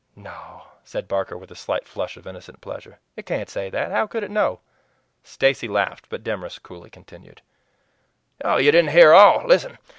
[0.15, 3.91] "No," said Barker, with a slight flush of innocent pleasure, "it can't say that.
[3.91, 4.61] How could it know?"
[5.23, 7.43] Stacy laughed, but Demorest coolly continued:
[8.43, 9.45] "You didn't hear all.
[9.45, 9.77] Listen!